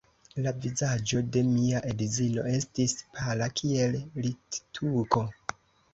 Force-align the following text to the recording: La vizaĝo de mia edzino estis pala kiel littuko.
La 0.43 0.51
vizaĝo 0.61 1.19
de 1.35 1.43
mia 1.49 1.83
edzino 1.91 2.47
estis 2.53 2.97
pala 3.19 3.53
kiel 3.61 3.99
littuko. 4.25 5.27